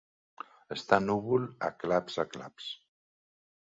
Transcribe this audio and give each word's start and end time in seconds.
Està 0.77 0.99
núvol 1.03 1.47
a 1.69 1.71
claps 1.85 2.21
a 2.25 2.29
claps. 2.35 2.75